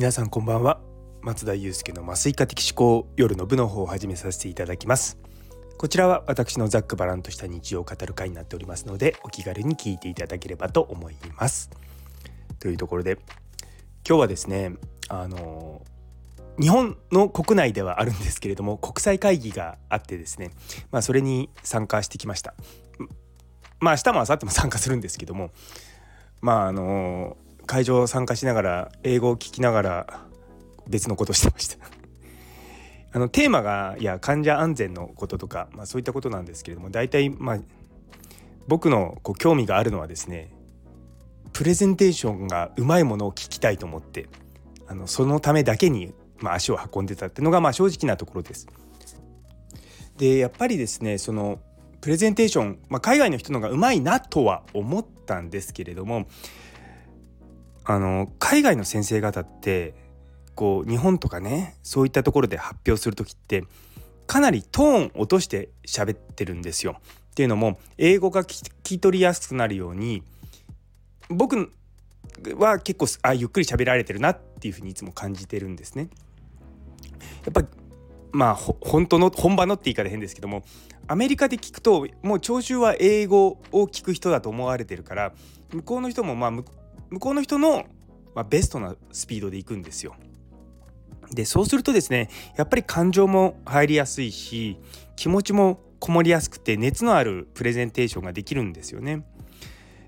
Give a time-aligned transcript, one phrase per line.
[0.00, 0.80] 皆さんこんばんは。
[1.20, 5.18] 松田祐介の麻酔科的思考夜の部の方を始めさせていただきます。
[5.76, 11.68] こちらは私のざっくばらんとした日常を語る会になっておりますのでお気軽に聞いていただければと思います。
[12.60, 13.18] というところで
[14.08, 14.72] 今日はですね
[15.08, 15.82] あの
[16.58, 20.52] 日本の国内ではあるんですけれども国際会議があってですね
[20.90, 22.54] まあそれに参加してきました。
[23.80, 25.50] まあ明日も明後日も参加するんですけども
[26.40, 27.36] まああの
[27.70, 30.20] 会場参加しながら英語を聞きながら
[30.88, 31.76] 別のことをしてました
[33.14, 37.58] あのテーマがいや患者安全のこととか、まあ、そういったことなんですけれども大体まあ
[38.66, 40.52] 僕のこう興味があるのはですね
[41.52, 44.26] プレゼンテーションがうまいものを聞きたいと思って
[44.88, 48.66] あのそのためだけに、まあ、足を運んでたっていうのがまあ正直なところです。
[50.16, 51.60] でやっぱりですねその
[52.00, 56.26] プレゼンテーション、まあ、海外の人の方がうまいなとは思ったんですけれども
[57.90, 59.94] あの海外の先生方って
[60.54, 63.64] こう日本とかねそういったところで発表する時って
[64.28, 67.00] かなりトーン落として喋ってるんですよ。
[67.30, 70.22] っていうのも英語が聞き取りやすくなるように
[71.28, 71.72] 僕
[72.56, 76.10] は結構あゆっくり喋られてるなっていうふうにいつも感じてるんですね。
[77.44, 77.64] やっぱ
[78.30, 80.62] まあ本当の本場のって言い方変ですけども
[81.08, 85.32] アメリカで聞くともう聴衆は英語を聞く人だと思われてるから
[85.72, 86.50] 向こうの人もまあ
[87.10, 87.84] 向こうの人の、
[88.34, 90.14] まあ、ベストなスピードで行くんですよ。
[91.32, 94.78] でそうするとですねやっぱり感情も入りやすいし
[95.14, 99.24] 気持ちもこもりやすくて熱のあるプレゼンテーションができるんですよね。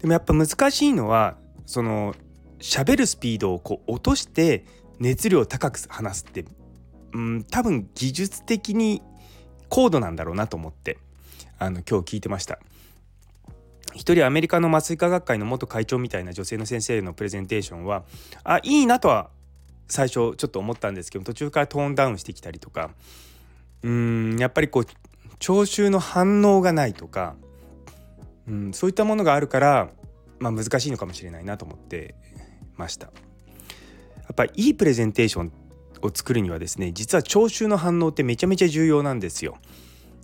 [0.00, 2.14] でもやっぱ難しいのはその
[2.58, 4.64] 喋るスピードをこう落として
[4.98, 6.44] 熱量を高く話すって
[7.12, 9.02] うん多分技術的に
[9.68, 10.98] 高度なんだろうなと思って
[11.58, 12.58] あの今日聞いてました。
[13.96, 18.04] 一人アメリカの麻酔科学会の元会長みたいな女性の先生のプレゼンテーションは
[18.44, 19.30] あいいなとは
[19.88, 22.90] 最初ちょっと思ったんですけど途中からトーンダウンしてきたりとか
[23.82, 23.90] うー
[24.36, 24.86] んやっぱりこう
[25.38, 27.36] 聴衆の反応がないとか
[28.46, 29.88] うんそういったものがあるから、
[30.38, 32.14] まあ、難しいのかもしれないなと思って
[32.76, 33.06] ました。
[33.06, 33.12] や
[34.32, 35.52] っぱりいいプレゼンテーション
[36.02, 39.56] を作るにはですね実は聴衆の反応ってめちゃめちゃ重要なんですよ。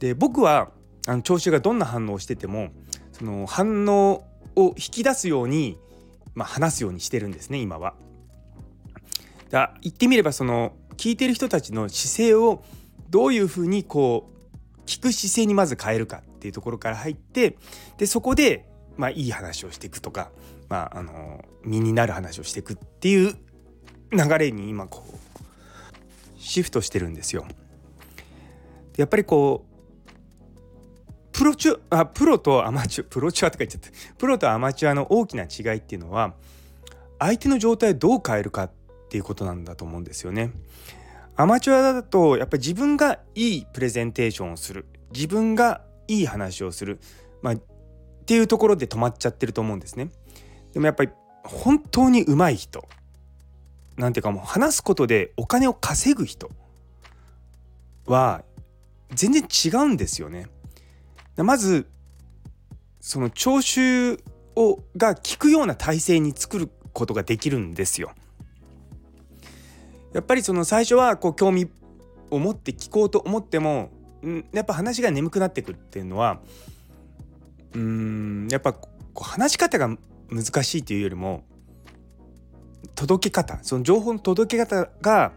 [0.00, 0.70] で僕は
[1.06, 2.70] あの聴衆がどんな反応をしてても
[3.14, 4.24] その反応
[4.56, 5.78] を引き出すように、
[6.34, 7.94] まあ、話すようにしてるんですね今は。
[9.50, 12.64] だ言ってみればその聞いてる人たちの姿勢を
[13.10, 17.56] どういうふうにこう聞く姿勢にまず変えるかっていうところから入って
[17.96, 18.66] でそこで、
[18.96, 20.30] まあ、いい話をしていくとか、
[20.68, 23.36] まあ、あの身になる話をしていくっていう
[24.10, 25.14] 流れに今こう
[26.38, 27.46] シフトしてるんですよ。
[28.96, 29.73] やっぱりこう
[31.34, 36.34] プロチュあプロとアマチュアプロチュアとか言っちゃったプロとアマチュアの大きな違いっていうのは
[37.18, 38.70] 相手の状態をどう変えるかっ
[39.10, 40.52] ていうことなんだと思うんですよね。
[41.36, 47.00] アマチュアだとやっぱり自分がいいプレゼンテーションをする自分がいい話をする、
[47.42, 47.60] まあ、っ
[48.26, 50.10] ていうところで止まっちゃってると思うんですね。
[50.72, 51.10] でもやっぱり
[51.42, 52.88] 本当に上手い人
[53.96, 56.50] なんていうかもう話すことでお金を稼ぐ人
[58.06, 58.44] は
[59.12, 60.46] 全然違うんですよね。
[61.42, 61.86] まず
[63.00, 64.18] その聴衆
[64.56, 68.12] をが聞くような体制に作ることができるんですよ。
[70.12, 71.68] やっぱりその最初はこう興味
[72.30, 73.90] を持って聞こうと思っても
[74.52, 76.40] やっぱ話が眠くなってくるっていうのは
[77.74, 79.88] うんやっぱこう話し方が
[80.30, 81.42] 難しいというよりも
[82.94, 85.32] 届け方その情報の届け方が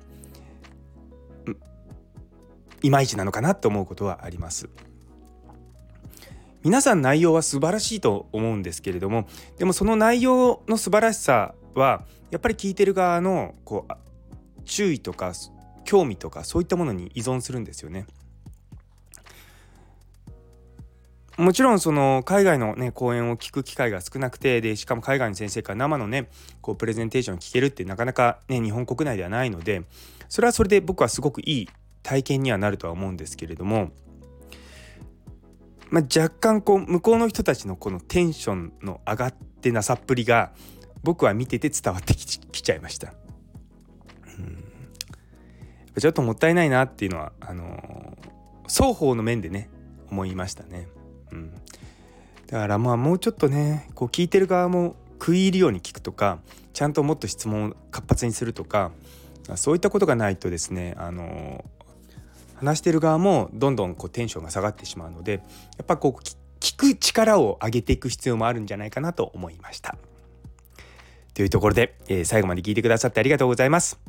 [2.84, 4.70] いまいちなのかなと思うことはあります。
[6.64, 15.34] 皆さん内容は素晴らしいと思うんですけれどもでもその内容の素晴らしさはやっぱり聞いてる側のこう注意とか
[15.86, 18.06] 興味とかそういったものに依存するんですよね。
[21.38, 26.30] もちろんその海外のね講演を聞く機会が少なくてでしかも海外の先生から生のね
[26.62, 29.84] こうプレゼンテーションを聞けるってなかなかね日本国内ではないので
[30.30, 31.70] それはそれで僕はすごくいい
[32.02, 33.92] 体験にはなるとは思うんですけれども、
[35.90, 40.52] まあ、若干こう向こうの人たちのこのテンションの上がってなさっぷりが
[41.04, 43.14] 僕は見てて伝わってきちゃいました。
[44.38, 44.64] うん
[46.00, 48.18] ちょっともったいないなっていうのはあの
[48.68, 49.70] 双方の面でね
[50.12, 50.88] 思いましたね。
[51.32, 51.54] うん、
[52.48, 56.40] だからまあもうちょっとねこう聞いてる側も食い入るように聞くとか
[56.74, 58.92] ちゃんともっと質問を活発にするとか
[59.56, 61.66] そういったことがないとですねあの
[62.58, 65.34] 話してる側もどんどんこうテンションが下がってしまうので
[65.78, 66.22] やっぱこう
[66.60, 69.96] 聞く力を上げていく必要もあるんじゃないかなと思いました。
[71.34, 74.00] というところで、えー、最後まで聞いてくださってありがとうございます。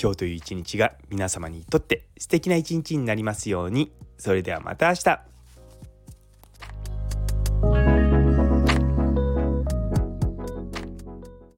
[0.00, 3.92] 今日という一日が皆様にとって素敵な一日になりますように。
[4.18, 5.35] それではまた明日。